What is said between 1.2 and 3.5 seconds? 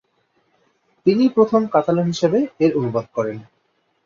প্রথম কাতালান হিসেবে এর অনুবাদ করেন।